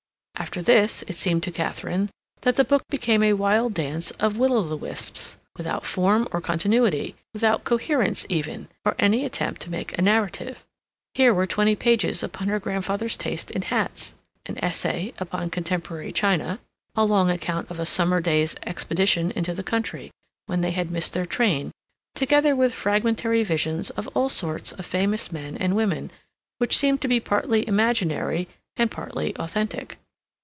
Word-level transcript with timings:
After 0.37 0.63
this, 0.63 1.03
it 1.05 1.13
seemed 1.15 1.43
to 1.43 1.51
Katharine 1.51 2.09
that 2.41 2.55
the 2.55 2.65
book 2.65 2.81
became 2.89 3.21
a 3.21 3.33
wild 3.33 3.75
dance 3.75 4.09
of 4.19 4.37
will 4.39 4.53
o' 4.57 4.63
the 4.63 4.75
wisps, 4.75 5.37
without 5.55 5.85
form 5.85 6.27
or 6.31 6.41
continuity, 6.41 7.15
without 7.31 7.63
coherence 7.63 8.25
even, 8.27 8.67
or 8.83 8.95
any 8.97 9.23
attempt 9.23 9.61
to 9.61 9.69
make 9.69 9.95
a 9.95 10.01
narrative. 10.01 10.65
Here 11.13 11.31
were 11.31 11.45
twenty 11.45 11.75
pages 11.75 12.23
upon 12.23 12.47
her 12.47 12.59
grandfather's 12.59 13.15
taste 13.15 13.51
in 13.51 13.61
hats, 13.61 14.15
an 14.47 14.57
essay 14.63 15.13
upon 15.19 15.51
contemporary 15.51 16.11
china, 16.11 16.59
a 16.95 17.05
long 17.05 17.29
account 17.29 17.69
of 17.69 17.79
a 17.79 17.85
summer 17.85 18.19
day's 18.19 18.55
expedition 18.65 19.29
into 19.35 19.53
the 19.53 19.63
country, 19.63 20.09
when 20.47 20.61
they 20.61 20.71
had 20.71 20.89
missed 20.89 21.13
their 21.13 21.27
train, 21.27 21.69
together 22.15 22.55
with 22.55 22.73
fragmentary 22.73 23.43
visions 23.43 23.91
of 23.91 24.07
all 24.15 24.27
sorts 24.27 24.71
of 24.71 24.87
famous 24.87 25.31
men 25.31 25.55
and 25.57 25.75
women, 25.75 26.09
which 26.57 26.75
seemed 26.75 26.99
to 26.99 27.07
be 27.07 27.19
partly 27.19 27.65
imaginary 27.67 28.47
and 28.75 28.89
partly 28.89 29.35
authentic. 29.37 29.99